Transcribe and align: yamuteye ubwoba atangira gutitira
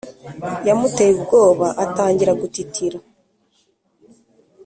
yamuteye 0.67 1.11
ubwoba 1.17 1.67
atangira 1.83 2.31
gutitira 2.41 2.97